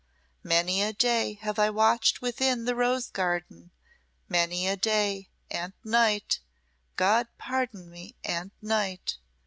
Many 0.41 0.81
a 0.81 0.93
day 0.93 1.35
have 1.43 1.59
I 1.59 1.69
watched 1.69 2.23
within 2.23 2.65
the 2.65 2.73
rose 2.73 3.07
garden 3.11 3.69
many 4.27 4.67
a 4.67 4.75
day 4.75 5.29
and 5.51 5.73
night 5.83 6.39
God 6.95 7.27
pardon 7.37 7.87
me 7.91 8.15
and 8.23 8.49
night. 8.63 9.17